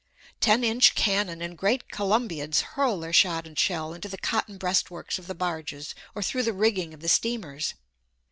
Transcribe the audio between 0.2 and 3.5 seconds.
Ten inch cannon and great columbiads hurl their shot